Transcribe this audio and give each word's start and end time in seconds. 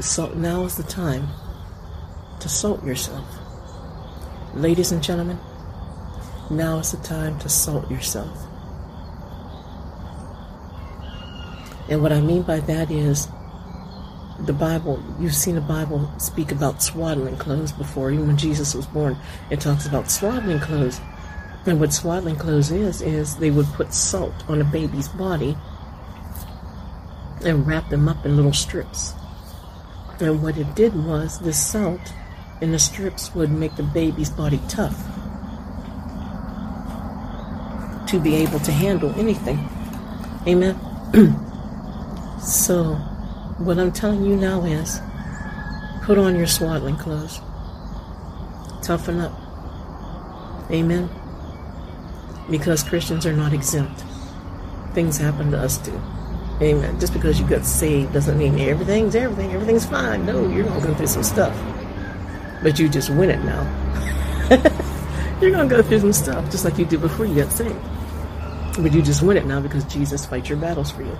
So 0.00 0.28
now 0.34 0.64
is 0.64 0.76
the 0.76 0.82
time 0.82 1.28
to 2.40 2.48
salt 2.50 2.84
yourself. 2.84 3.24
Ladies 4.54 4.92
and 4.92 5.02
gentlemen, 5.02 5.38
now 6.50 6.78
is 6.78 6.92
the 6.92 6.98
time 6.98 7.38
to 7.38 7.48
salt 7.48 7.90
yourself. 7.90 8.46
And 11.88 12.02
what 12.02 12.12
I 12.12 12.20
mean 12.20 12.42
by 12.42 12.60
that 12.60 12.90
is 12.90 13.26
the 14.40 14.52
Bible, 14.52 15.02
you've 15.18 15.34
seen 15.34 15.54
the 15.54 15.62
Bible 15.62 16.10
speak 16.18 16.52
about 16.52 16.82
swaddling 16.82 17.38
clothes 17.38 17.72
before, 17.72 18.10
even 18.10 18.26
when 18.26 18.36
Jesus 18.36 18.74
was 18.74 18.86
born, 18.86 19.16
it 19.50 19.60
talks 19.60 19.86
about 19.86 20.10
swaddling 20.10 20.60
clothes. 20.60 21.00
And 21.64 21.80
what 21.80 21.92
swaddling 21.92 22.36
clothes 22.36 22.70
is, 22.70 23.00
is 23.00 23.36
they 23.36 23.50
would 23.50 23.66
put 23.68 23.94
salt 23.94 24.34
on 24.46 24.60
a 24.60 24.64
baby's 24.64 25.08
body 25.08 25.56
and 27.44 27.66
wrap 27.66 27.88
them 27.88 28.08
up 28.08 28.26
in 28.26 28.36
little 28.36 28.52
strips. 28.52 29.14
And 30.20 30.42
what 30.42 30.56
it 30.56 30.74
did 30.74 30.94
was 30.94 31.38
the 31.38 31.52
salt 31.52 32.12
in 32.60 32.72
the 32.72 32.78
strips 32.78 33.34
would 33.34 33.50
make 33.50 33.76
the 33.76 33.82
baby's 33.82 34.30
body 34.30 34.60
tough 34.68 34.96
to 38.08 38.18
be 38.20 38.36
able 38.36 38.60
to 38.60 38.72
handle 38.72 39.12
anything. 39.18 39.68
Amen. 40.46 40.78
so, 42.40 42.94
what 43.58 43.78
I'm 43.78 43.92
telling 43.92 44.24
you 44.24 44.36
now 44.36 44.64
is 44.64 45.00
put 46.02 46.18
on 46.18 46.36
your 46.36 46.46
swaddling 46.46 46.96
clothes, 46.96 47.40
toughen 48.82 49.20
up. 49.20 49.32
Amen. 50.70 51.10
Because 52.48 52.82
Christians 52.82 53.26
are 53.26 53.32
not 53.32 53.52
exempt. 53.52 54.02
Things 54.94 55.18
happen 55.18 55.50
to 55.50 55.58
us 55.58 55.78
too. 55.78 56.00
Amen. 56.60 56.98
Just 56.98 57.12
because 57.12 57.38
you 57.38 57.46
got 57.46 57.66
saved 57.66 58.14
doesn't 58.14 58.38
mean 58.38 58.58
everything's 58.60 59.14
everything, 59.14 59.52
everything's 59.52 59.84
fine. 59.84 60.24
No, 60.24 60.48
you're 60.48 60.64
gonna 60.64 60.86
go 60.86 60.94
through 60.94 61.06
some 61.06 61.22
stuff. 61.22 61.54
But 62.62 62.78
you 62.78 62.88
just 62.88 63.10
win 63.10 63.30
it 63.30 63.44
now. 63.44 63.62
you're 65.40 65.50
gonna 65.50 65.68
go 65.68 65.82
through 65.82 66.00
some 66.00 66.14
stuff 66.14 66.50
just 66.50 66.64
like 66.64 66.78
you 66.78 66.86
did 66.86 67.02
before 67.02 67.26
you 67.26 67.34
got 67.34 67.52
saved. 67.52 67.76
But 68.78 68.92
you 68.94 69.02
just 69.02 69.22
win 69.22 69.36
it 69.36 69.44
now 69.44 69.60
because 69.60 69.84
Jesus 69.84 70.24
fights 70.24 70.48
your 70.48 70.58
battles 70.58 70.90
for 70.90 71.02
you. 71.02 71.16